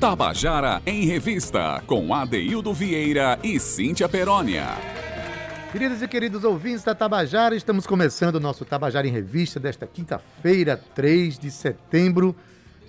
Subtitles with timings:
[0.00, 4.68] Tabajara em Revista, com Adeildo Vieira e Cíntia Perónia.
[5.70, 10.82] Queridos e queridos ouvintes da Tabajara, estamos começando o nosso Tabajara em Revista desta quinta-feira,
[10.94, 12.34] 3 de setembro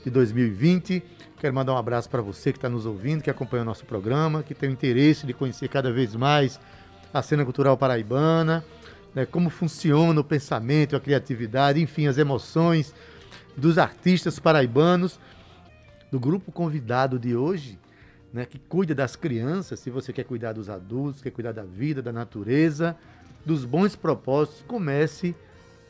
[0.05, 1.03] de 2020.
[1.37, 4.41] Quero mandar um abraço para você que está nos ouvindo, que acompanha o nosso programa,
[4.41, 6.61] que tem o interesse de conhecer cada vez mais
[7.13, 8.63] a cena cultural paraibana,
[9.13, 12.95] né, como funciona o pensamento, a criatividade, enfim, as emoções
[13.57, 15.19] dos artistas paraibanos
[16.11, 17.79] do grupo convidado de hoje,
[18.33, 22.01] né, que cuida das crianças, se você quer cuidar dos adultos, quer cuidar da vida,
[22.01, 22.95] da natureza,
[23.45, 25.33] dos bons propósitos, comece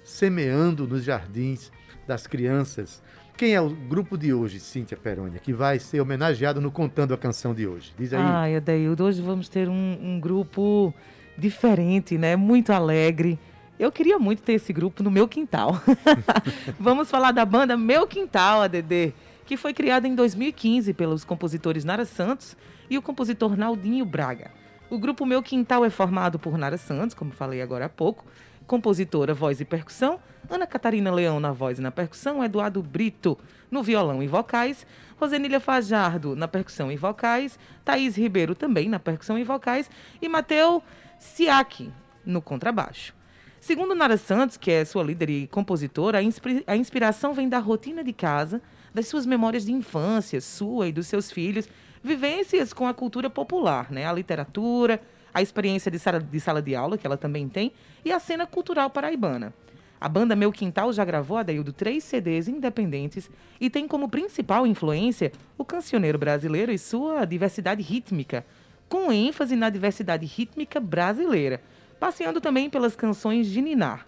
[0.03, 1.71] semeando nos jardins
[2.07, 3.01] das crianças.
[3.35, 7.17] Quem é o grupo de hoje, Cíntia Perônia, que vai ser homenageado no Contando a
[7.17, 7.93] Canção de hoje?
[7.97, 8.21] Diz aí.
[8.21, 10.93] Ai, Adaildo, hoje vamos ter um, um grupo
[11.37, 12.35] diferente, né?
[12.35, 13.39] Muito alegre.
[13.79, 15.81] Eu queria muito ter esse grupo no meu quintal.
[16.79, 19.13] vamos falar da banda Meu Quintal, ADD
[19.51, 22.55] que foi criada em 2015 pelos compositores Nara Santos
[22.89, 24.49] e o compositor Naldinho Braga.
[24.89, 28.23] O grupo Meu Quintal é formado por Nara Santos, como falei agora há pouco,
[28.65, 33.37] compositora, voz e percussão, Ana Catarina Leão na voz e na percussão, Eduardo Brito
[33.69, 34.87] no violão e vocais,
[35.19, 39.91] Rosenília Fajardo na percussão e vocais, Thaís Ribeiro também na percussão e vocais
[40.21, 40.81] e Mateu
[41.19, 41.91] Siaki
[42.25, 43.13] no contrabaixo.
[43.59, 46.19] Segundo Nara Santos, que é sua líder e compositora,
[46.65, 48.61] a inspiração vem da rotina de casa,
[48.93, 51.67] das suas memórias de infância, sua e dos seus filhos,
[52.03, 54.05] vivências com a cultura popular, né?
[54.05, 55.01] A literatura,
[55.33, 57.71] a experiência de sala, de sala de aula, que ela também tem,
[58.03, 59.53] e a cena cultural paraibana.
[59.99, 65.31] A banda Meu Quintal já gravou, Adaildo, três CDs independentes e tem como principal influência
[65.59, 68.43] o cancioneiro brasileiro e sua diversidade rítmica,
[68.89, 71.61] com ênfase na diversidade rítmica brasileira,
[71.99, 74.07] passeando também pelas canções de Ninar.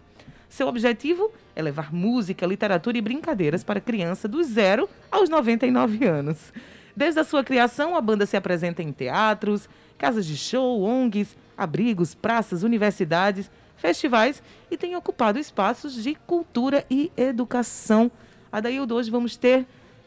[0.49, 6.53] Seu objetivo é levar música, literatura e brincadeiras para criança dos 0 aos 99 anos.
[6.95, 9.67] Desde a sua criação, a banda se apresenta em teatros,
[9.97, 14.41] casas de show, ONGs, abrigos, praças, universidades, festivais
[14.71, 18.11] e tem ocupado espaços de cultura e educação.
[18.51, 19.65] A daí hoje vamos ter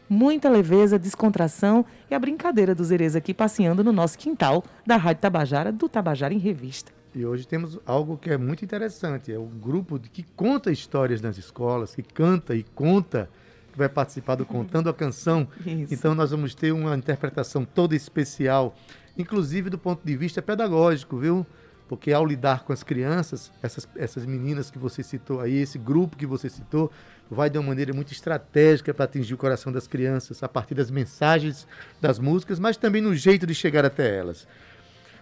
[0.09, 5.21] muita leveza, descontração e a brincadeira dos Erês aqui passeando no nosso quintal da Rádio
[5.21, 6.96] Tabajara, do Tabajara em Revista.
[7.17, 11.35] E hoje temos algo que é muito interessante, é um grupo que conta histórias nas
[11.35, 13.27] escolas, que canta e conta,
[13.71, 15.47] que vai participar do Contando a Canção.
[15.65, 15.91] Isso.
[15.91, 18.75] Então nós vamos ter uma interpretação toda especial,
[19.17, 21.43] inclusive do ponto de vista pedagógico, viu?
[21.89, 26.17] Porque ao lidar com as crianças, essas, essas meninas que você citou aí, esse grupo
[26.17, 26.91] que você citou,
[27.31, 30.91] vai de uma maneira muito estratégica para atingir o coração das crianças, a partir das
[30.91, 31.67] mensagens
[31.99, 34.47] das músicas, mas também no jeito de chegar até elas.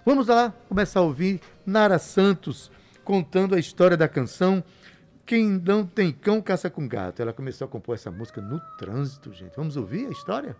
[0.05, 2.69] Vamos lá começar a ouvir Nara Santos
[3.03, 4.63] contando a história da canção
[5.25, 7.23] Quem Não Tem Cão Caça com Gato.
[7.23, 9.55] Ela começou a compor essa música no trânsito, gente.
[9.55, 10.55] Vamos ouvir a história?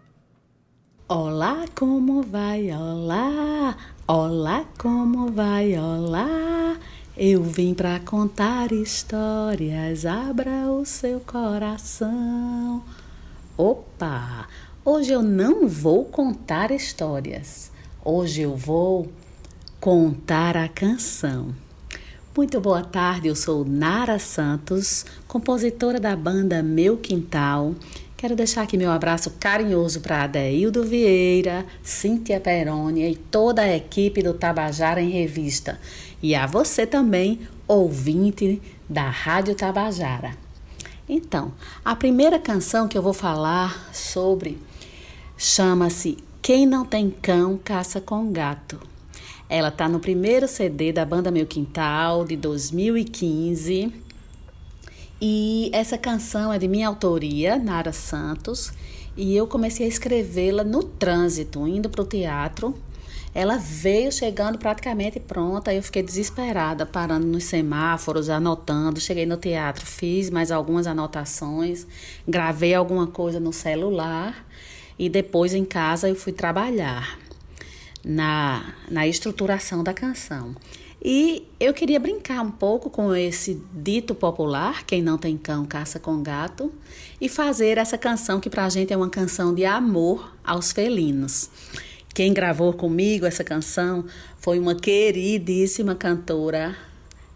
[1.07, 2.71] Olá, como vai?
[2.71, 5.77] Olá, olá, como vai?
[5.77, 6.75] Olá.
[7.15, 12.83] Eu vim para contar histórias, abra o seu coração.
[13.55, 14.47] Opa!
[14.83, 17.71] Hoje eu não vou contar histórias.
[18.03, 19.07] Hoje eu vou
[19.79, 21.53] Contar a canção.
[22.35, 27.75] Muito boa tarde, eu sou Nara Santos, compositora da banda Meu Quintal.
[28.17, 34.23] Quero deixar aqui meu abraço carinhoso para Adeildo Vieira, Cíntia Perônia e toda a equipe
[34.23, 35.79] do Tabajara em Revista.
[36.19, 38.59] E a você também, ouvinte
[38.89, 40.35] da Rádio Tabajara.
[41.07, 41.53] Então,
[41.83, 44.57] a primeira canção que eu vou falar sobre
[45.37, 48.94] chama-se Quem Não Tem Cão Caça com Gato.
[49.47, 53.93] Ela tá no primeiro CD da banda Meu Quintal, de 2015.
[55.21, 58.73] E essa canção é de minha autoria, Nara Santos,
[59.15, 62.75] e eu comecei a escrevê-la no trânsito, indo para o teatro.
[63.35, 68.99] Ela veio chegando praticamente pronta, eu fiquei desesperada, parando nos semáforos, anotando.
[68.99, 71.85] Cheguei no teatro, fiz mais algumas anotações,
[72.27, 74.43] gravei alguma coisa no celular
[74.97, 77.24] e depois em casa eu fui trabalhar
[78.05, 80.55] na, na estruturação da canção.
[81.03, 85.99] E eu queria brincar um pouco com esse dito popular, quem não tem cão caça
[85.99, 86.71] com gato,
[87.19, 91.49] e fazer essa canção que para a gente é uma canção de amor aos felinos.
[92.13, 94.05] Quem gravou comigo essa canção
[94.39, 96.75] foi uma queridíssima cantora,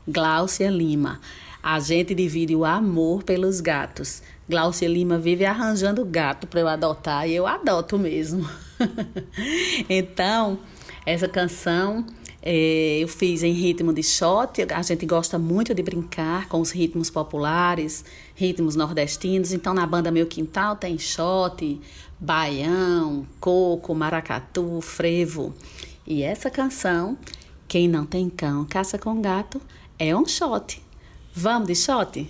[0.07, 1.19] Gláucia Lima.
[1.61, 4.23] A gente divide o amor pelos gatos.
[4.47, 8.49] Gláucia Lima vive arranjando gato para eu adotar e eu adoto mesmo.
[9.89, 10.59] então,
[11.05, 12.05] essa canção
[12.41, 16.71] É, eu fiz em ritmo de shot, a gente gosta muito de brincar com os
[16.71, 19.51] ritmos populares, ritmos nordestinos.
[19.51, 21.81] Então, na banda Meu Quintal tem shot,
[22.17, 25.53] baião, coco, maracatu, frevo.
[26.07, 27.17] E essa canção,
[27.67, 29.61] Quem Não Tem Cão, Caça com Gato,
[29.97, 30.81] é um shot.
[31.33, 32.29] Vamos de shot?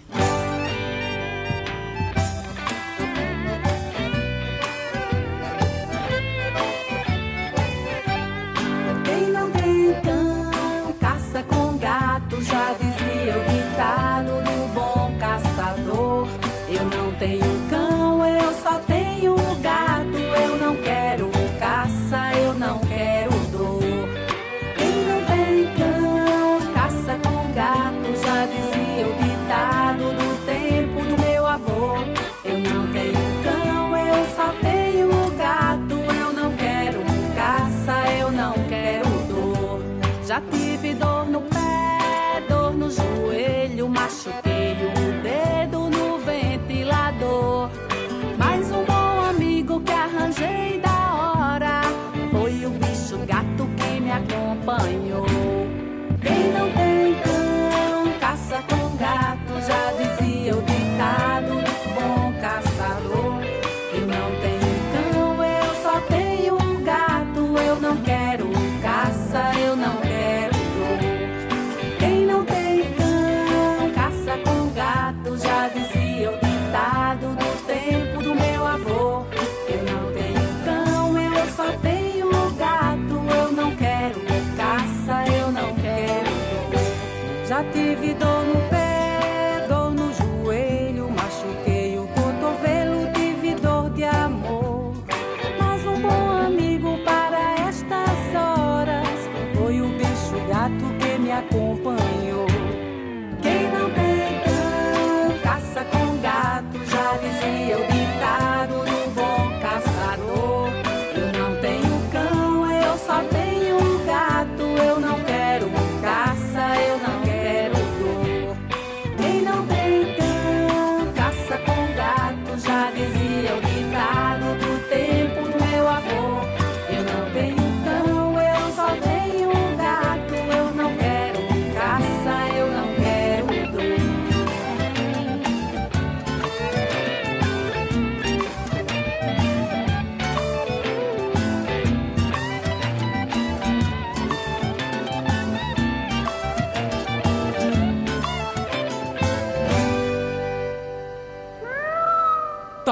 [88.00, 88.69] servidor no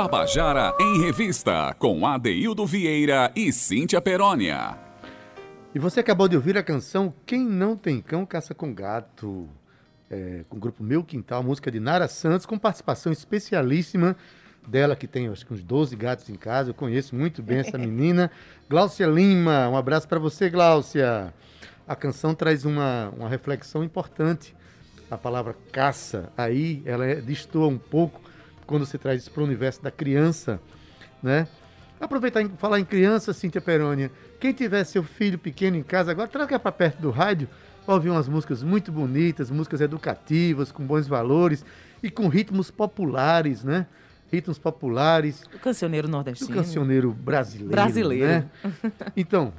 [0.07, 4.77] Tabajara em Revista, com Adeildo Vieira e Cíntia Perónia.
[5.75, 9.49] E você acabou de ouvir a canção Quem Não Tem Cão Caça com Gato,
[10.09, 14.15] é, com o grupo Meu Quintal, música de Nara Santos, com participação especialíssima
[14.65, 16.69] dela, que tem acho que uns 12 gatos em casa.
[16.69, 18.31] Eu conheço muito bem essa menina.
[18.69, 21.33] Gláucia Lima, um abraço para você, Gláucia.
[21.85, 24.55] A canção traz uma, uma reflexão importante.
[25.11, 28.21] A palavra caça, aí ela é, destoa um pouco
[28.67, 30.59] quando você traz isso para o universo da criança,
[31.23, 31.47] né?
[31.99, 34.11] Aproveitar e falar em criança, Cíntia Perônia.
[34.39, 37.49] Quem tiver seu filho pequeno em casa agora, traga para perto do rádio
[37.85, 41.65] para ouvir umas músicas muito bonitas, músicas educativas, com bons valores
[42.03, 43.87] e com ritmos populares, né?
[44.31, 45.43] Ritmos populares.
[45.55, 46.51] O cancioneiro nordestino.
[46.51, 47.71] O cancioneiro brasileiro.
[47.71, 48.27] Brasileiro.
[48.27, 48.45] Né?
[49.15, 49.53] Então,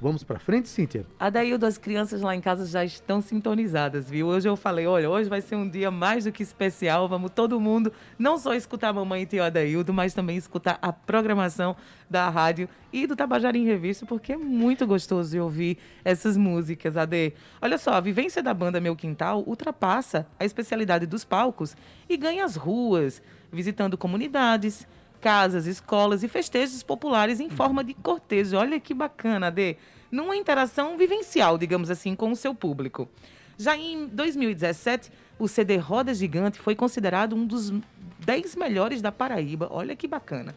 [0.00, 1.06] Vamos para frente, Cíntia?
[1.18, 4.26] Adaildo, as crianças lá em casa já estão sintonizadas, viu?
[4.26, 7.08] Hoje eu falei, olha, hoje vai ser um dia mais do que especial.
[7.08, 10.92] Vamos todo mundo não só escutar a mamãe e tio Adaildo, mas também escutar a
[10.92, 11.76] programação
[12.10, 16.96] da rádio e do Tabajara em Revista, porque é muito gostoso de ouvir essas músicas,
[16.96, 17.32] Ade.
[17.62, 21.76] Olha só, a vivência da banda Meu Quintal ultrapassa a especialidade dos palcos
[22.08, 24.86] e ganha as ruas, visitando comunidades,
[25.24, 28.58] casas, escolas e festejos populares em forma de cortejo.
[28.58, 29.78] Olha que bacana, Ade
[30.10, 33.08] numa interação vivencial, digamos assim, com o seu público.
[33.56, 37.72] Já em 2017, o CD Roda Gigante foi considerado um dos
[38.20, 39.66] 10 melhores da Paraíba.
[39.72, 40.54] Olha que bacana.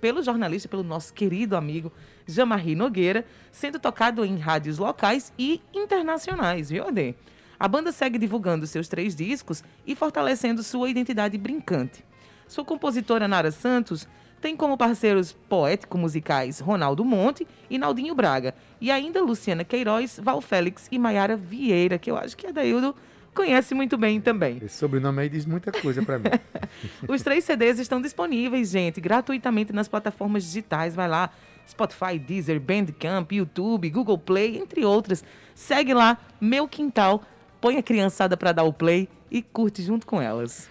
[0.00, 1.92] Pelo jornalista, pelo nosso querido amigo
[2.26, 7.14] Jamarri Nogueira, sendo tocado em rádios locais e internacionais, viu, Ade?
[7.58, 12.07] A banda segue divulgando seus três discos e fortalecendo sua identidade brincante.
[12.48, 14.08] Sua compositora Nara Santos
[14.40, 18.54] tem como parceiros poético-musicais Ronaldo Monte e Naldinho Braga.
[18.80, 22.94] E ainda Luciana Queiroz, Val Félix e Maiara Vieira, que eu acho que a Daildo
[23.34, 24.58] conhece muito bem também.
[24.62, 26.30] Esse sobrenome aí diz muita coisa para mim.
[27.06, 30.94] Os três CDs estão disponíveis, gente, gratuitamente nas plataformas digitais.
[30.94, 31.30] Vai lá,
[31.68, 35.22] Spotify, Deezer, Bandcamp, YouTube, Google Play, entre outras.
[35.54, 37.22] Segue lá, Meu Quintal,
[37.60, 40.68] põe a criançada para dar o play e curte junto com elas.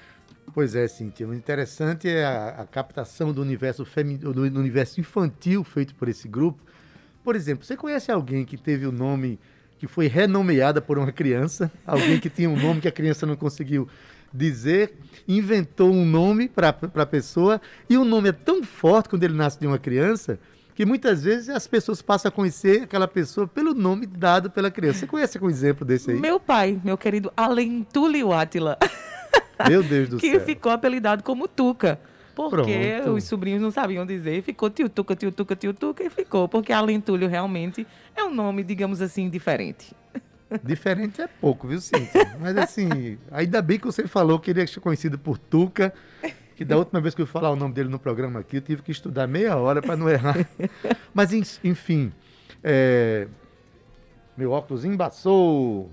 [0.54, 1.28] Pois é, Cintia.
[1.28, 6.28] O interessante é a, a captação do universo, femi, do universo infantil feito por esse
[6.28, 6.62] grupo.
[7.24, 9.40] Por exemplo, você conhece alguém que teve o nome
[9.78, 11.72] que foi renomeada por uma criança?
[11.86, 13.88] Alguém que tinha um nome que a criança não conseguiu
[14.34, 14.94] dizer,
[15.28, 19.60] inventou um nome para a pessoa, e o nome é tão forte quando ele nasce
[19.60, 20.40] de uma criança
[20.78, 25.00] que muitas vezes as pessoas passam a conhecer aquela pessoa pelo nome dado pela criança.
[25.00, 26.20] Você conhece algum exemplo desse aí?
[26.20, 28.78] Meu pai, meu querido Alentulio Átila.
[29.68, 30.40] Meu Deus do que céu.
[30.40, 32.00] Que ficou apelidado como Tuca.
[32.36, 33.18] Porque Pronto.
[33.18, 36.72] os sobrinhos não sabiam dizer, ficou tio Tuca, tio Tuca, tio Tuca e ficou, porque
[36.72, 39.96] Alentulio realmente é um nome, digamos assim, diferente.
[40.64, 42.38] Diferente é pouco, viu, Cíntia?
[42.40, 45.92] Mas assim, ainda bem que você falou que ele é conhecido por Tuca,
[46.56, 48.82] que da última vez que eu falar o nome dele no programa aqui, eu tive
[48.82, 50.38] que estudar meia hora para não errar.
[51.14, 52.12] Mas enfim,
[52.64, 53.28] é...
[54.38, 55.92] meu óculos embaçou.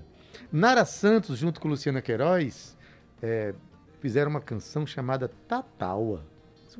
[0.51, 2.74] Nara Santos, junto com Luciana Queiroz,
[3.21, 3.53] é...
[3.99, 6.23] fizeram uma canção chamada Tataua.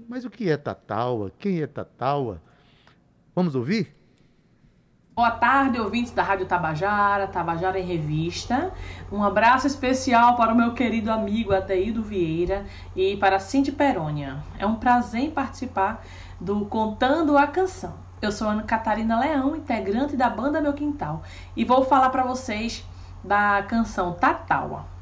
[0.09, 1.31] Mas o que é Tataua?
[1.39, 2.41] Quem é Tataua?
[3.33, 3.95] Vamos ouvir?
[5.15, 8.73] Boa tarde, ouvintes da Rádio Tabajara, Tabajara em Revista.
[9.09, 14.43] Um abraço especial para o meu querido amigo Adeildo Vieira e para Cindy Perônia.
[14.59, 16.03] É um prazer participar
[16.37, 17.93] do Contando a Canção.
[18.21, 21.23] Eu sou Ana Catarina Leão, integrante da banda Meu Quintal,
[21.55, 22.85] e vou falar para vocês
[23.23, 24.94] da canção Tataua.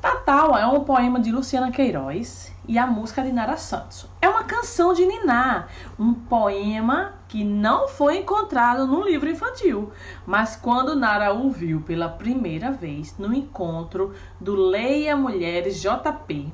[0.00, 4.08] Tataua é um poema de Luciana Queiroz e a música de Nara Santos.
[4.22, 5.66] É uma canção de Niná,
[5.98, 9.92] um poema que não foi encontrado no livro infantil,
[10.24, 16.50] mas quando Nara ouviu pela primeira vez no encontro do Leia Mulheres JP,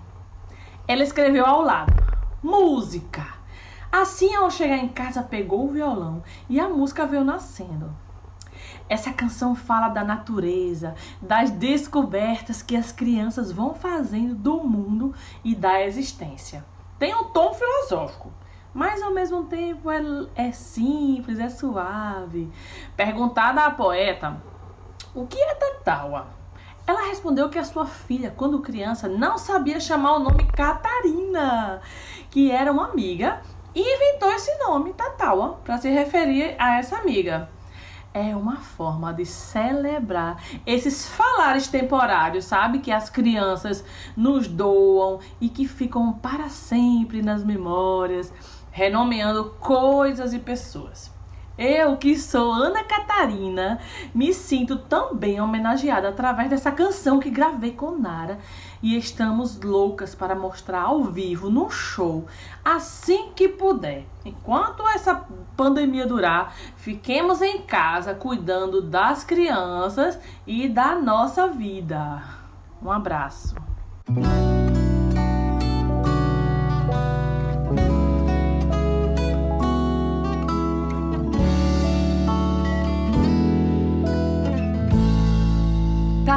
[0.88, 1.92] ela escreveu ao lado:
[2.42, 3.24] música.
[3.92, 7.94] Assim, ao chegar em casa, pegou o violão e a música veio nascendo.
[8.88, 15.12] Essa canção fala da natureza, das descobertas que as crianças vão fazendo do mundo
[15.42, 16.64] e da existência.
[16.98, 18.32] Tem um tom filosófico,
[18.72, 20.00] mas ao mesmo tempo é,
[20.36, 22.50] é simples, é suave.
[22.96, 24.40] Perguntada à poeta
[25.14, 26.28] o que é Tataua,
[26.86, 31.80] ela respondeu que a sua filha, quando criança, não sabia chamar o nome Catarina,
[32.30, 33.40] que era uma amiga,
[33.74, 37.48] e inventou esse nome, Tataua, para se referir a essa amiga
[38.16, 42.78] é uma forma de celebrar esses falares temporários, sabe?
[42.78, 43.84] Que as crianças
[44.16, 48.32] nos doam e que ficam para sempre nas memórias,
[48.70, 51.14] renomeando coisas e pessoas.
[51.58, 53.80] Eu, que sou Ana Catarina,
[54.14, 58.38] me sinto também homenageada através dessa canção que gravei com Nara
[58.82, 62.26] e estamos loucas para mostrar ao vivo no show
[62.64, 64.04] assim que puder.
[64.24, 72.22] Enquanto essa pandemia durar, fiquemos em casa cuidando das crianças e da nossa vida.
[72.82, 73.54] Um abraço.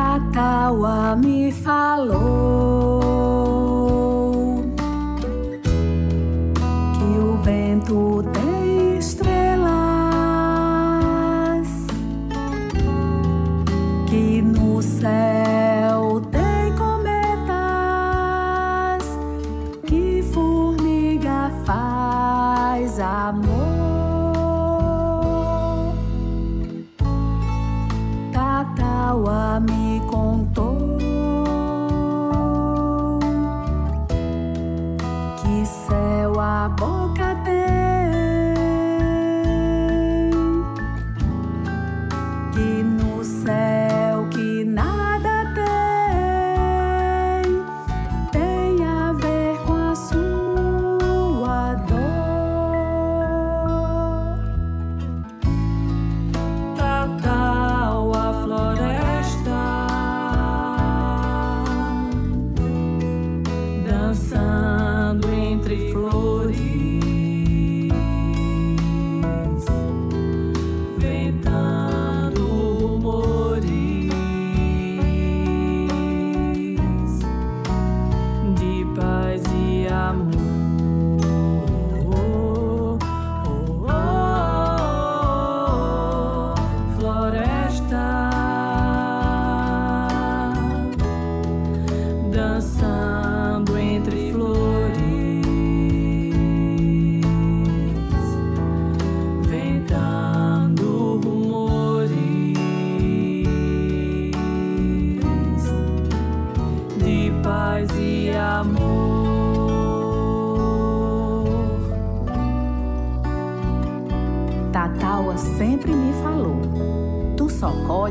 [0.10, 3.00] Tatawa me falou
[6.96, 9.70] que o vento tem estrelas,
[14.10, 15.29] que no céu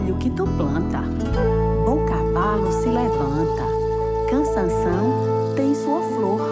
[0.08, 1.02] colhe o que tu planta.
[1.84, 3.64] Bom cavalo se levanta,
[4.30, 6.47] cansanção tem sua flor.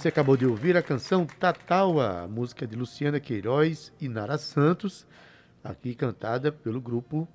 [0.00, 5.06] Você acabou de ouvir a canção Tataua, música de Luciana Queiroz e Nara Santos,
[5.62, 7.28] aqui cantada pelo grupo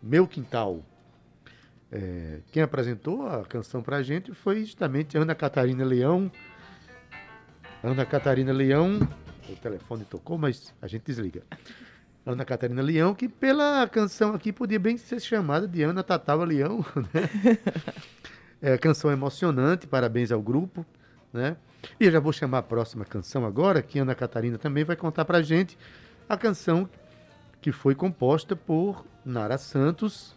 [0.00, 0.84] Meu Quintal.
[1.90, 6.30] É, quem apresentou a canção para a gente foi justamente Ana Catarina Leão.
[7.82, 9.00] Ana Catarina Leão,
[9.48, 11.42] o telefone tocou, mas a gente desliga.
[12.24, 16.86] Ana Catarina Leão, que pela canção aqui podia bem ser chamada de Ana Tataua Leão,
[17.12, 17.58] né?
[18.62, 20.86] É, canção emocionante, parabéns ao grupo,
[21.36, 21.56] né?
[22.00, 25.24] E eu já vou chamar a próxima canção agora, que Ana Catarina também vai contar
[25.24, 25.78] pra gente
[26.28, 26.88] a canção
[27.60, 30.34] que foi composta por Nara Santos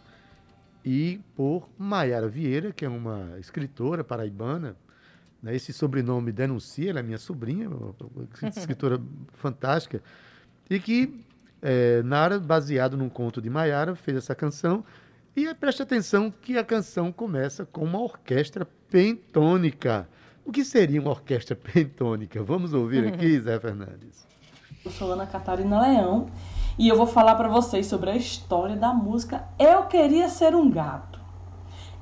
[0.84, 4.76] e por Maiara Vieira, que é uma escritora paraibana.
[5.42, 5.54] Né?
[5.54, 7.94] Esse sobrenome denuncia, ela é minha sobrinha, uma
[8.56, 9.00] escritora
[9.34, 10.02] fantástica,
[10.68, 11.24] e que
[11.62, 14.84] é, Nara, baseado num conto de Maiara, fez essa canção.
[15.36, 20.08] E preste atenção que a canção começa com uma orquestra pentônica.
[20.44, 22.42] O que seria uma orquestra pentônica?
[22.42, 24.26] Vamos ouvir aqui, Zé Fernandes.
[24.84, 26.26] Eu sou Ana Catarina Leão
[26.78, 30.70] e eu vou falar para vocês sobre a história da música Eu Queria Ser um
[30.70, 31.20] Gato.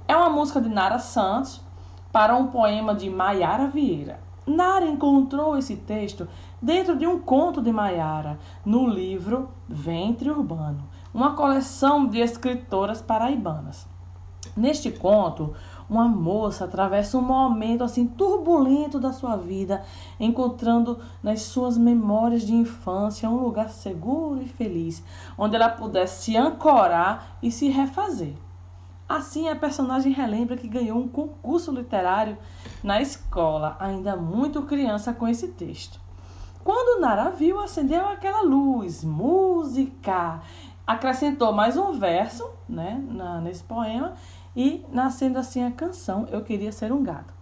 [0.07, 1.61] É uma música de Nara Santos
[2.13, 4.21] para um poema de Maiara Vieira.
[4.47, 6.27] Nara encontrou esse texto
[6.63, 13.87] dentro de um conto de Maiara, no livro Ventre Urbano, uma coleção de escritoras paraibanas.
[14.57, 15.55] Neste conto,
[15.89, 19.83] uma moça atravessa um momento assim turbulento da sua vida,
[20.21, 25.03] encontrando nas suas memórias de infância um lugar seguro e feliz,
[25.37, 28.35] onde ela pudesse se ancorar e se refazer.
[29.09, 32.37] Assim, a personagem relembra que ganhou um concurso literário
[32.85, 35.99] na escola, ainda muito criança com esse texto.
[36.63, 40.43] Quando Nara viu, acendeu aquela luz, música,
[40.87, 44.13] acrescentou mais um verso né, na, nesse poema
[44.59, 47.33] e nascendo assim a canção Eu Queria Ser um Gato,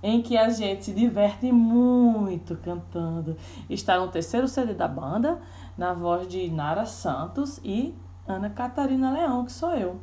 [0.00, 3.36] em que a gente se diverte muito cantando.
[3.68, 5.40] Está no terceiro CD da banda,
[5.76, 7.92] na voz de Nara Santos e
[8.28, 9.98] Ana Catarina Leão, que sou eu.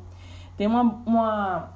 [0.54, 1.70] Tem uma, uma,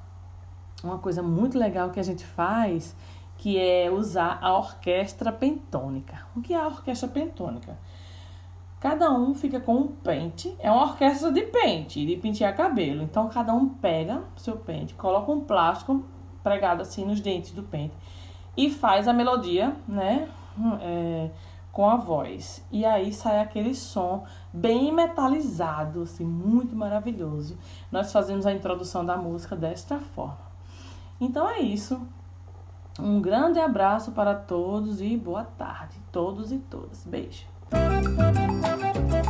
[0.82, 2.94] uma coisa muito legal que a gente faz,
[3.38, 6.26] que é usar a orquestra pentônica.
[6.36, 7.74] O que é a orquestra pentônica?
[8.84, 13.02] Cada um fica com um pente, é uma orquestra de pente, de pentear cabelo.
[13.02, 16.04] Então cada um pega seu pente, coloca um plástico
[16.42, 17.94] pregado assim nos dentes do pente
[18.54, 20.28] e faz a melodia, né?
[20.82, 21.30] É,
[21.72, 22.62] com a voz.
[22.70, 27.56] E aí sai aquele som bem metalizado, assim, muito maravilhoso.
[27.90, 30.52] Nós fazemos a introdução da música desta forma.
[31.18, 32.06] Então é isso.
[33.00, 37.02] Um grande abraço para todos e boa tarde, todos e todas.
[37.06, 37.53] Beijo.
[37.74, 39.23] Ser um gato, um gato eu queria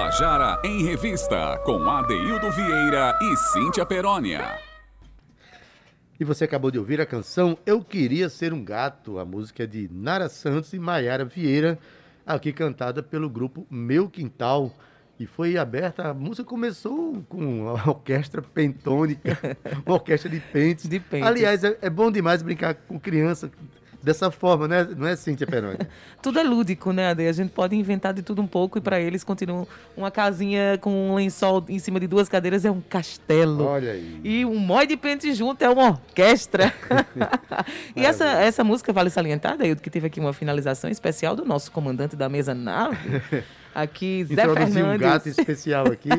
[0.00, 4.58] Tabajara em Revista, com Adeildo Vieira e Cíntia Perónia.
[6.18, 9.66] E você acabou de ouvir a canção Eu Queria Ser um Gato, a música é
[9.66, 11.78] de Nara Santos e Maiara Vieira,
[12.24, 14.72] aqui cantada pelo grupo Meu Quintal.
[15.18, 19.38] E foi aberta, a música começou com a orquestra pentônica,
[19.84, 20.88] uma orquestra de pentes.
[20.88, 21.28] De pentes.
[21.28, 23.50] Aliás, é, é bom demais brincar com criança
[24.02, 24.88] dessa forma, né?
[24.96, 25.78] não é, Cíntia Peroni?
[26.22, 27.26] Tudo é lúdico, né, Ade?
[27.26, 31.10] A gente pode inventar de tudo um pouco e para eles continua uma casinha com
[31.10, 33.64] um lençol em cima de duas cadeiras é um castelo.
[33.64, 34.20] Olha aí.
[34.22, 36.72] E um mói de pente junto é uma orquestra.
[37.96, 41.72] e essa, essa música vale salientar, Daildo, que teve aqui uma finalização especial do nosso
[41.72, 43.22] comandante da mesa nave,
[43.74, 45.38] aqui, Zé Introduzi um gato Fernandes.
[45.38, 46.10] especial aqui.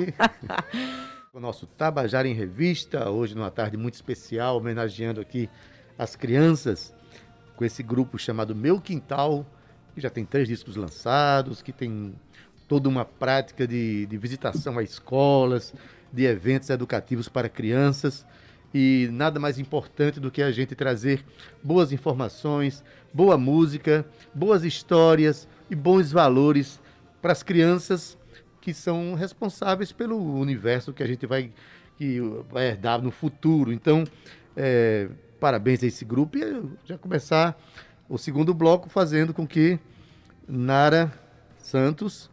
[1.33, 5.49] o nosso Tabajara em Revista, hoje numa tarde muito especial, homenageando aqui
[5.97, 6.93] as crianças,
[7.61, 9.45] com esse grupo chamado Meu Quintal,
[9.93, 12.15] que já tem três discos lançados, que tem
[12.67, 15.71] toda uma prática de, de visitação a escolas,
[16.11, 18.25] de eventos educativos para crianças.
[18.73, 21.23] E nada mais importante do que a gente trazer
[21.61, 26.81] boas informações, boa música, boas histórias e bons valores
[27.21, 28.17] para as crianças
[28.59, 31.51] que são responsáveis pelo universo que a gente vai,
[31.95, 32.19] que
[32.49, 33.71] vai herdar no futuro.
[33.71, 34.03] Então,
[34.57, 35.07] é,
[35.41, 37.59] parabéns a esse grupo e já começar
[38.07, 39.79] o segundo bloco fazendo com que
[40.47, 41.11] Nara
[41.57, 42.29] Santos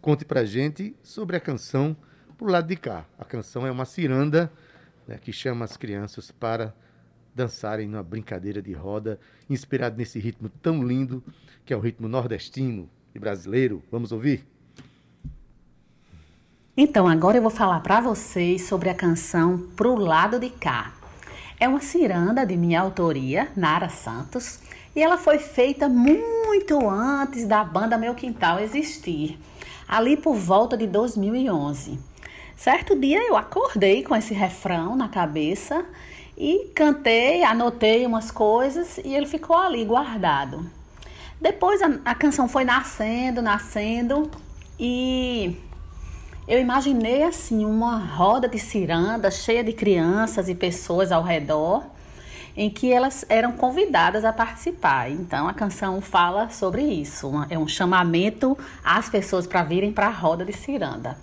[0.00, 1.96] conte pra gente sobre a canção
[2.38, 3.04] Pro Lado de Cá.
[3.18, 4.50] A canção é uma ciranda
[5.08, 6.72] né, que chama as crianças para
[7.34, 9.18] dançarem numa brincadeira de roda,
[9.50, 11.20] inspirado nesse ritmo tão lindo
[11.64, 13.82] que é o ritmo nordestino e brasileiro.
[13.90, 14.46] Vamos ouvir?
[16.76, 21.01] Então, agora eu vou falar para vocês sobre a canção Pro Lado de Cá.
[21.62, 24.58] É uma ciranda de minha autoria, Nara Santos,
[24.96, 29.38] e ela foi feita muito antes da banda Meu Quintal existir,
[29.86, 32.00] ali por volta de 2011.
[32.56, 35.86] Certo dia eu acordei com esse refrão na cabeça
[36.36, 40.68] e cantei, anotei umas coisas e ele ficou ali guardado.
[41.40, 44.28] Depois a, a canção foi nascendo, nascendo
[44.80, 45.56] e
[46.46, 51.84] eu imaginei assim uma roda de ciranda cheia de crianças e pessoas ao redor,
[52.56, 55.10] em que elas eram convidadas a participar.
[55.10, 60.10] Então a canção fala sobre isso, é um chamamento às pessoas para virem para a
[60.10, 61.16] roda de ciranda.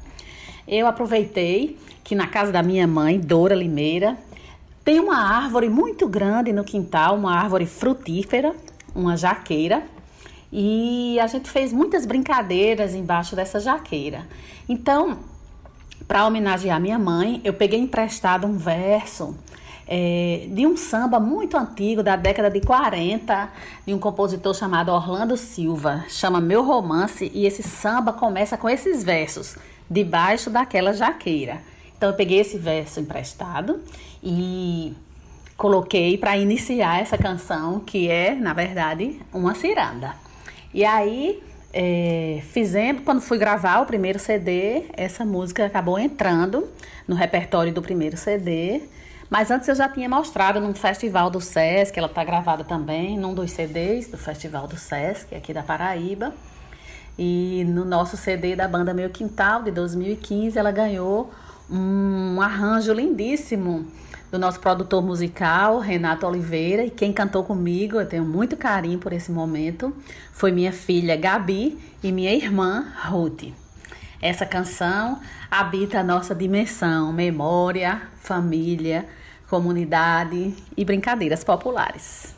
[0.68, 4.18] Eu aproveitei que na casa da minha mãe, Dora Limeira,
[4.86, 8.56] tem uma árvore muito grande no quintal, uma árvore frutífera,
[8.96, 9.84] uma jaqueira,
[10.52, 14.28] e a gente fez muitas brincadeiras embaixo dessa jaqueira.
[14.68, 15.20] Então,
[16.08, 19.36] para homenagear minha mãe, eu peguei emprestado um verso
[19.88, 23.50] eh, de um samba muito antigo, da década de 40,
[23.86, 29.04] de um compositor chamado Orlando Silva, chama Meu Romance, e esse samba começa com esses
[29.04, 29.56] versos,
[29.90, 31.62] debaixo daquela jaqueira.
[31.98, 33.80] Então, eu peguei esse verso emprestado
[34.24, 34.94] e
[35.58, 40.29] coloquei para iniciar essa canção, que é, na verdade, uma ciranda.
[40.74, 41.42] E aí,
[41.74, 46.68] é, fizemos, quando fui gravar o primeiro CD, essa música acabou entrando
[47.08, 48.82] no repertório do primeiro CD.
[49.30, 53.34] Mas antes eu já tinha mostrado num festival do Sesc, ela está gravada também, num
[53.34, 56.34] dos CDs do Festival do Sesc, aqui da Paraíba.
[57.18, 61.30] E no nosso CD da banda Meu Quintal, de 2015, ela ganhou
[61.70, 63.86] um arranjo lindíssimo
[64.32, 66.84] do nosso produtor musical, Renato Oliveira.
[66.84, 69.96] E quem cantou comigo, eu tenho muito carinho por esse momento,
[70.32, 73.54] foi minha filha Gabi e minha irmã Ruth.
[74.22, 79.06] Essa canção habita a nossa dimensão, memória, família,
[79.50, 82.36] comunidade e brincadeiras populares.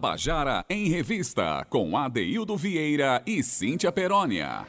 [0.00, 4.66] Tabajara em Revista, com Adeildo Vieira e Cíntia Perónia.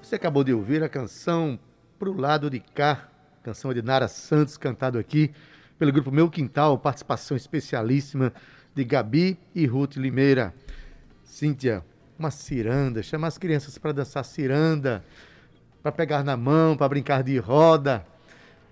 [0.00, 1.60] Você acabou de ouvir a canção
[1.98, 3.10] Pro Lado de Cá,
[3.42, 5.32] canção de Nara Santos, cantado aqui
[5.78, 8.32] pelo grupo Meu Quintal, participação especialíssima
[8.74, 10.54] de Gabi e Ruth Limeira.
[11.24, 11.84] Cíntia,
[12.18, 15.04] uma ciranda, chama as crianças para dançar ciranda,
[15.82, 18.06] para pegar na mão, para brincar de roda.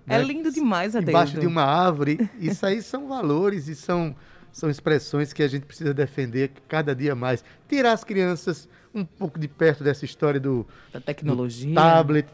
[0.07, 0.23] É né?
[0.23, 1.11] lindo demais, Adeildo.
[1.11, 2.27] Embaixo de uma árvore.
[2.39, 4.15] Isso aí são valores e são,
[4.51, 7.43] são expressões que a gente precisa defender cada dia mais.
[7.67, 12.27] Tirar as crianças um pouco de perto dessa história do, da tecnologia, do tablet,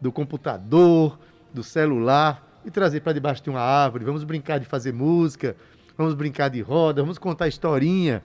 [0.00, 1.18] do computador,
[1.52, 4.04] do celular e trazer para debaixo de uma árvore.
[4.04, 5.56] Vamos brincar de fazer música,
[5.96, 8.22] vamos brincar de roda, vamos contar historinha,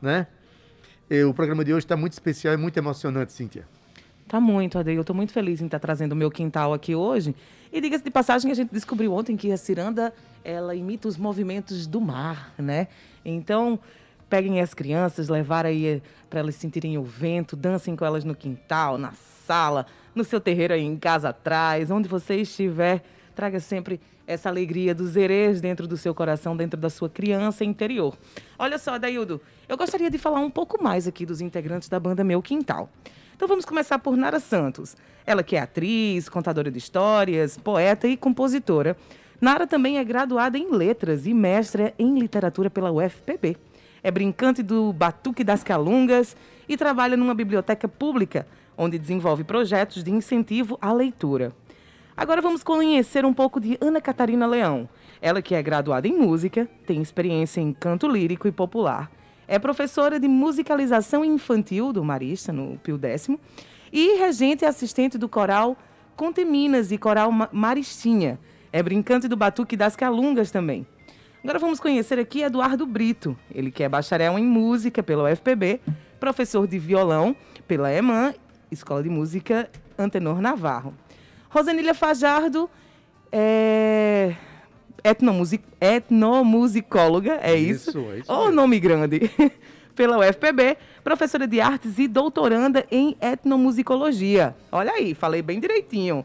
[0.00, 0.26] né?
[1.10, 3.66] E o programa de hoje está muito especial e muito emocionante, Cíntia.
[4.32, 4.94] Tá muito, Ade.
[4.94, 7.36] Eu estou muito feliz em estar tá trazendo o meu quintal aqui hoje.
[7.70, 10.10] E diga-se de passagem, a gente descobriu ontem que a ciranda,
[10.42, 12.88] ela imita os movimentos do mar, né?
[13.22, 13.78] Então,
[14.30, 18.34] peguem as crianças, levar aí eh, para elas sentirem o vento, dancem com elas no
[18.34, 24.00] quintal, na sala, no seu terreiro aí em casa atrás, onde você estiver, traga sempre
[24.26, 28.16] essa alegria dos erês dentro do seu coração, dentro da sua criança interior.
[28.58, 32.24] Olha só, Daildo, eu gostaria de falar um pouco mais aqui dos integrantes da banda
[32.24, 32.88] Meu Quintal.
[33.42, 34.96] Então vamos começar por Nara Santos.
[35.26, 38.96] Ela que é atriz, contadora de histórias, poeta e compositora.
[39.40, 43.56] Nara também é graduada em letras e mestra em literatura pela UFPB.
[44.00, 46.36] É brincante do Batuque das Calungas
[46.68, 48.46] e trabalha numa biblioteca pública,
[48.78, 51.52] onde desenvolve projetos de incentivo à leitura.
[52.16, 54.88] Agora vamos conhecer um pouco de Ana Catarina Leão.
[55.20, 59.10] Ela que é graduada em música, tem experiência em canto lírico e popular,
[59.52, 63.28] é professora de musicalização infantil do Marista, no Pio X,
[63.92, 65.76] e regente e assistente do coral
[66.16, 68.40] Conte Minas e coral Maristinha.
[68.72, 70.86] É brincante do Batuque das Calungas também.
[71.44, 73.36] Agora vamos conhecer aqui Eduardo Brito.
[73.54, 75.82] Ele que é bacharel em música pela UFPB,
[76.18, 77.36] professor de violão
[77.68, 78.32] pela EMAN,
[78.70, 80.94] Escola de Música Antenor Navarro.
[81.50, 82.70] Rosanilha Fajardo
[83.30, 84.34] é
[85.04, 87.90] etnomusic, etnomusicóloga, é isso?
[87.90, 88.32] Isso, é isso.
[88.32, 89.30] O nome grande.
[89.94, 94.56] Pela UFPB, professora de artes e doutoranda em etnomusicologia.
[94.70, 96.24] Olha aí, falei bem direitinho.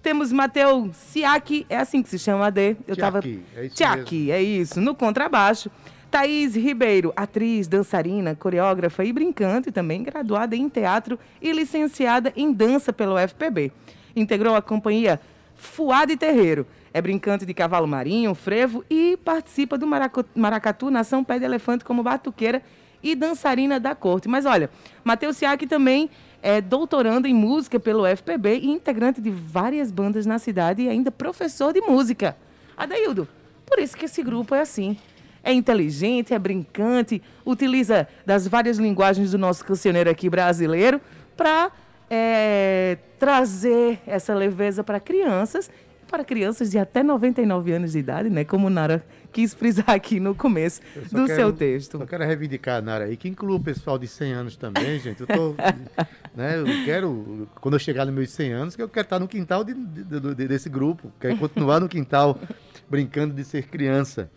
[0.00, 2.76] Temos Matheus Siaki, é assim que se chama, D.
[2.86, 3.18] Eu Tiaki, tava...
[3.56, 5.68] é isso Tiaki, é isso, no contrabaixo.
[6.10, 12.92] Thaís Ribeiro, atriz, dançarina, coreógrafa e brincante, também graduada em teatro e licenciada em dança
[12.92, 13.72] pela UFPB.
[14.16, 15.20] Integrou a companhia
[15.54, 19.86] Fuade Terreiro é brincante de cavalo marinho, frevo e participa do
[20.34, 22.62] Maracatu Nação Pé de Elefante como batuqueira
[23.02, 24.28] e dançarina da corte.
[24.28, 24.70] Mas olha,
[25.04, 26.10] Matheus Siak também
[26.42, 31.10] é doutorando em música pelo FPB e integrante de várias bandas na cidade e ainda
[31.10, 32.36] professor de música.
[32.76, 33.28] Adaildo,
[33.66, 34.96] por isso que esse grupo é assim.
[35.42, 41.00] É inteligente, é brincante, utiliza das várias linguagens do nosso cancioneiro aqui brasileiro
[41.36, 41.70] para
[42.10, 45.70] é, trazer essa leveza para crianças
[46.08, 48.44] para crianças de até 99 anos de idade, né?
[48.44, 50.80] Como Nara quis frisar aqui no começo
[51.12, 52.00] do quero, seu texto.
[52.00, 55.20] Eu quero reivindicar, Nara, aí, que inclua o pessoal de 100 anos também, gente.
[55.20, 55.54] Eu, tô,
[56.34, 59.28] né, eu quero, quando eu chegar nos meus 100 anos, que eu quero estar no
[59.28, 62.38] quintal de, de, de, desse grupo, quero continuar no quintal
[62.88, 64.30] brincando de ser criança.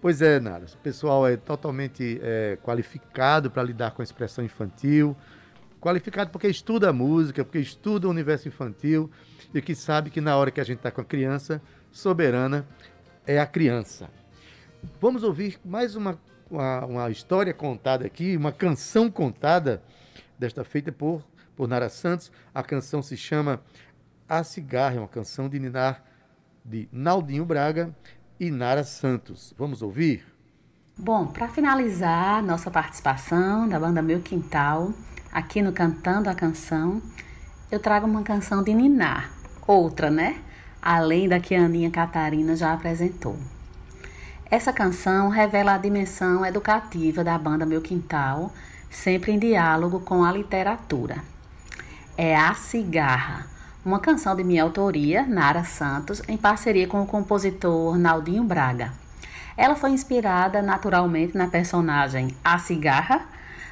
[0.00, 5.16] Pois é, Nara, o pessoal é totalmente é, qualificado para lidar com a expressão infantil,
[5.80, 9.10] qualificado porque estuda música, porque estuda o universo infantil
[9.54, 11.62] e que sabe que na hora que a gente está com a criança,
[11.92, 12.66] soberana
[13.26, 14.10] é a criança.
[15.00, 16.18] Vamos ouvir mais uma,
[16.50, 19.82] uma, uma, história contada aqui, uma canção contada,
[20.38, 21.24] desta feita por,
[21.56, 22.30] por Nara Santos.
[22.52, 23.62] A canção se chama
[24.28, 26.04] A Cigarra, é uma canção de Ninar,
[26.64, 27.94] de Naldinho Braga
[28.38, 29.54] e Nara Santos.
[29.56, 30.26] Vamos ouvir?
[30.96, 34.92] Bom, para finalizar nossa participação da banda Meu Quintal,
[35.32, 37.02] aqui no Cantando a Canção,
[37.70, 39.32] eu trago uma canção de Ninar,
[39.66, 40.36] outra, né?
[40.80, 43.36] Além da que a Aninha Catarina já apresentou.
[44.50, 48.52] Essa canção revela a dimensão educativa da banda Meu Quintal,
[48.90, 51.16] sempre em diálogo com a literatura.
[52.16, 53.46] É A Cigarra,
[53.84, 58.92] uma canção de minha autoria, Nara Santos, em parceria com o compositor Naldinho Braga.
[59.56, 63.22] Ela foi inspirada naturalmente na personagem A Cigarra,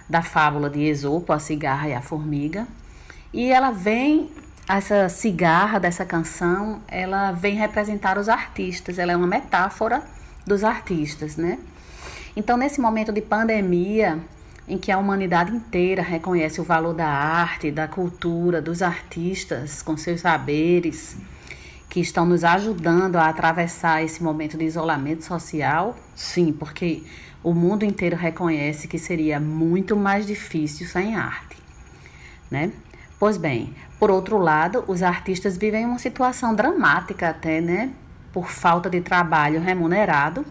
[0.09, 2.67] da fábula de Esopo, A Cigarra e a Formiga,
[3.33, 4.31] e ela vem
[4.79, 10.03] essa cigarra dessa canção, ela vem representar os artistas, ela é uma metáfora
[10.47, 11.59] dos artistas, né?
[12.35, 14.19] Então, nesse momento de pandemia,
[14.67, 19.97] em que a humanidade inteira reconhece o valor da arte, da cultura, dos artistas com
[19.97, 21.17] seus saberes,
[21.91, 27.03] que estão nos ajudando a atravessar esse momento de isolamento social, sim, porque
[27.43, 31.59] o mundo inteiro reconhece que seria muito mais difícil sem arte,
[32.51, 32.73] né?
[33.23, 37.93] Pois bem, por outro lado, os artistas vivem uma situação dramática até, né?
[38.33, 40.45] Por falta de trabalho remunerado.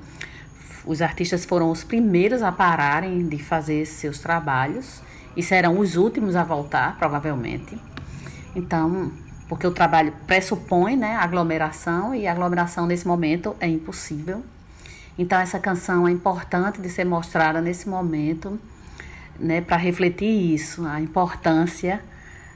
[0.86, 5.02] Os artistas foram os primeiros a pararem de fazer seus trabalhos
[5.36, 7.78] e serão os últimos a voltar, provavelmente.
[8.56, 9.12] Então,
[9.50, 14.46] porque o trabalho pressupõe né, aglomeração e aglomeração nesse momento é impossível.
[15.18, 18.58] Então, essa canção é importante de ser mostrada nesse momento,
[19.38, 22.02] né, para refletir isso, a importância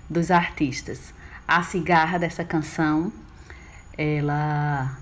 [0.09, 1.13] dos artistas.
[1.47, 3.11] A cigarra dessa canção,
[3.97, 4.97] ela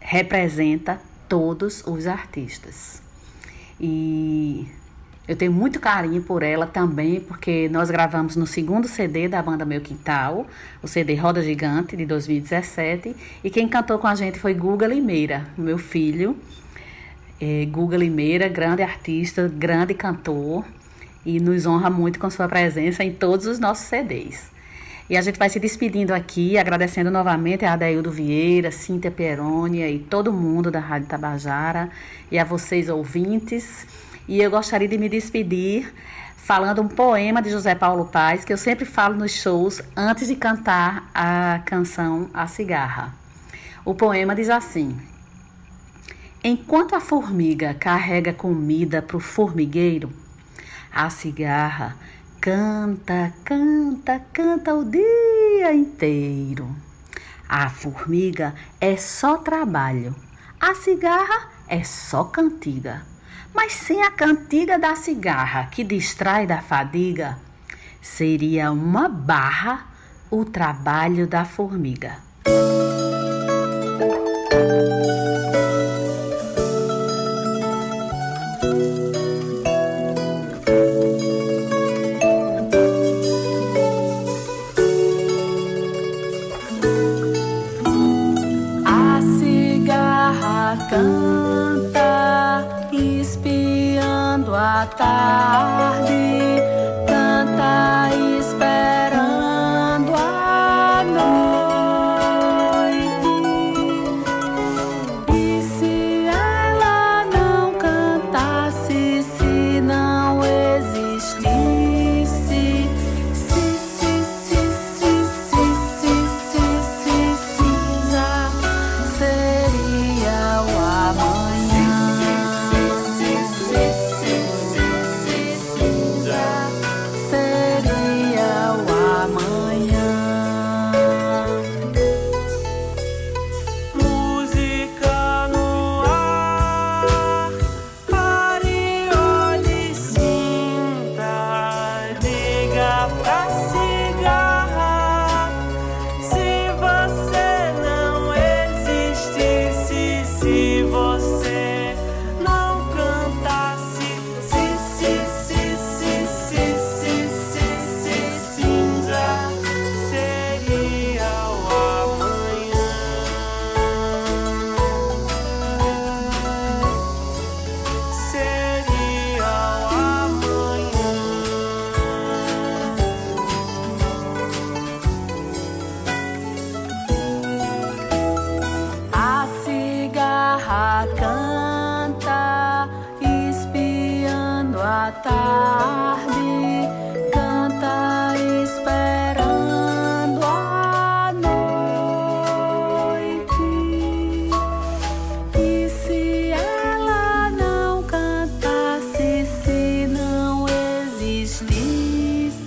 [0.00, 3.02] representa todos os artistas.
[3.80, 4.68] E
[5.26, 9.64] eu tenho muito carinho por ela também, porque nós gravamos no segundo CD da banda
[9.64, 10.46] Meu Quintal,
[10.82, 15.46] o CD Roda Gigante, de 2017, e quem cantou com a gente foi Guga Limeira,
[15.56, 16.36] meu filho.
[17.40, 20.64] É, Guga Limeira, grande artista, grande cantor,
[21.24, 24.52] e nos honra muito com sua presença em todos os nossos CDs.
[25.08, 29.98] E a gente vai se despedindo aqui, agradecendo novamente a Adaildo Vieira, Cíntia Perônia e
[29.98, 31.90] todo mundo da Rádio Tabajara,
[32.30, 33.86] e a vocês ouvintes.
[34.26, 35.92] E eu gostaria de me despedir
[36.36, 40.36] falando um poema de José Paulo Paz, que eu sempre falo nos shows antes de
[40.36, 43.14] cantar a canção A Cigarra.
[43.84, 44.96] O poema diz assim:
[46.42, 50.10] Enquanto a formiga carrega comida para o formigueiro,
[50.94, 51.96] a cigarra
[52.40, 56.74] canta, canta, canta o dia inteiro.
[57.48, 60.14] A formiga é só trabalho,
[60.60, 63.02] a cigarra é só cantiga.
[63.52, 67.38] Mas sem a cantiga da cigarra que distrai da fadiga,
[68.00, 69.86] seria uma barra
[70.30, 72.18] o trabalho da formiga.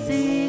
[0.08, 0.47] see.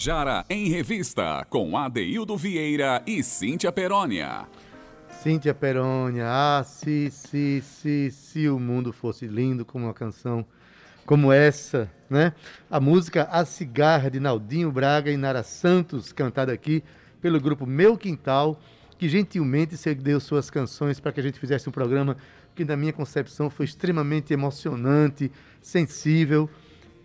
[0.00, 4.46] Tabajara em Revista, com Adeildo Vieira e Cíntia Perónia.
[5.22, 10.46] Cíntia Perônia, ah, se, se, se, se o mundo fosse lindo como uma canção
[11.04, 12.32] como essa, né?
[12.70, 16.82] A música A Cigarra de Naldinho Braga e Nara Santos, cantada aqui
[17.20, 18.58] pelo grupo Meu Quintal,
[18.96, 22.16] que gentilmente cedeu suas canções para que a gente fizesse um programa
[22.54, 25.30] que, na minha concepção, foi extremamente emocionante,
[25.60, 26.48] sensível,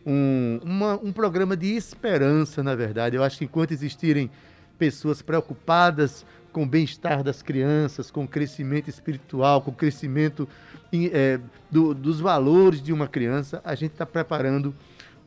[0.06, 3.16] um, uma, um programa de esperança, na verdade.
[3.16, 4.30] Eu acho que enquanto existirem
[4.78, 10.48] pessoas preocupadas com o bem-estar das crianças, com o crescimento espiritual, com o crescimento
[11.12, 11.40] é,
[11.70, 14.74] do, dos valores de uma criança, a gente está preparando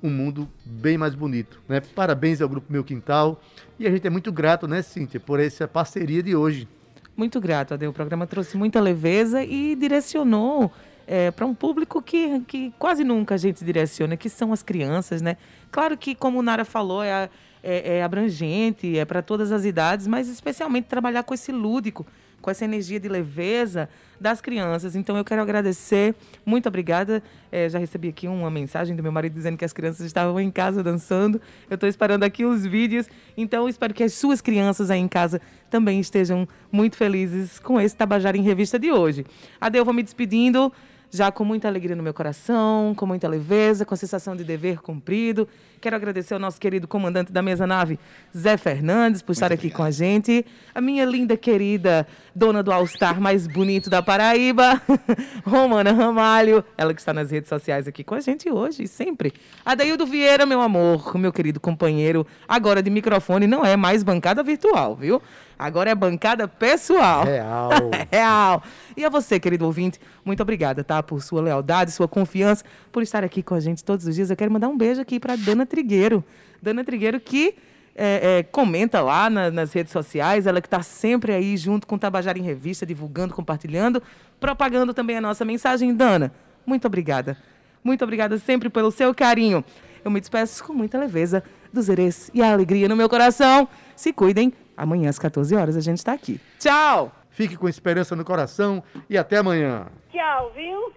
[0.03, 1.61] um mundo bem mais bonito.
[1.69, 1.81] Né?
[1.81, 3.43] Parabéns ao Grupo Meu Quintal.
[3.79, 6.69] E a gente é muito grato, né, Cíntia, por essa parceria de hoje.
[7.17, 7.91] Muito grato, Adel.
[7.91, 10.73] O programa trouxe muita leveza e direcionou
[11.09, 15.23] é, para um público que, que quase nunca a gente direciona, que são as crianças,
[15.23, 15.39] né?
[15.71, 17.31] Claro que, como Nara falou, é,
[17.63, 22.07] é, é abrangente, é para todas as idades, mas especialmente trabalhar com esse lúdico,
[22.43, 23.89] com essa energia de leveza
[24.21, 24.95] das crianças.
[24.95, 27.23] Então eu quero agradecer, muito obrigada.
[27.51, 30.51] É, já recebi aqui uma mensagem do meu marido dizendo que as crianças estavam em
[30.51, 31.41] casa dançando.
[31.71, 33.09] Eu estou esperando aqui os vídeos.
[33.37, 35.41] Então espero que as suas crianças aí em casa
[35.71, 39.25] também estejam muito felizes com esse Tabajara em Revista de hoje.
[39.61, 40.73] Adeu, vou me despedindo
[41.11, 44.81] já com muita alegria no meu coração, com muita leveza, com a sensação de dever
[44.81, 45.49] cumprido.
[45.81, 47.99] Quero agradecer ao nosso querido comandante da mesa nave,
[48.37, 50.45] Zé Fernandes, por estar aqui com a gente.
[50.75, 54.83] A minha linda querida dona do All-Star mais bonito da Paraíba,
[55.47, 59.33] Romana Ramalho, ela que está nas redes sociais aqui com a gente hoje e sempre.
[59.65, 64.97] Adaildo Vieira, meu amor, meu querido companheiro, agora de microfone, não é mais bancada virtual,
[64.97, 65.23] viu?
[65.59, 67.25] Agora é bancada pessoal.
[67.25, 67.71] Real.
[68.13, 68.63] Real.
[68.97, 71.03] E a você, querido ouvinte, muito obrigada, tá?
[71.03, 74.31] Por sua lealdade, sua confiança, por estar aqui com a gente todos os dias.
[74.31, 76.25] Eu quero mandar um beijo aqui para Dana Trigueiro.
[76.63, 77.57] Dana Trigueiro que
[77.97, 81.97] é, é, comenta lá na, nas redes sociais, ela que está sempre aí junto com
[81.97, 84.01] o Tabajara em Revista, divulgando, compartilhando,
[84.39, 85.93] propagando também a nossa mensagem.
[85.93, 86.33] Dana,
[86.65, 87.37] muito obrigada.
[87.83, 89.65] Muito obrigada sempre pelo seu carinho.
[90.05, 91.43] Eu me despeço com muita leveza
[91.73, 93.69] dos Erês e a alegria no meu coração.
[93.97, 94.53] Se cuidem.
[94.79, 96.41] Amanhã às 14 horas a gente está aqui.
[96.59, 97.11] Tchau!
[97.31, 99.87] Fique com esperança no coração e até amanhã.
[100.11, 100.93] Tchau, viu?